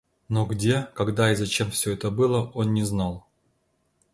Но 0.29 0.47
где, 0.47 0.87
когда 0.95 1.31
и 1.31 1.35
зачем 1.35 1.67
это 1.67 1.75
все 1.75 1.95
было, 2.09 2.49
он 2.55 2.73
не 2.73 2.81
знал. 2.81 3.27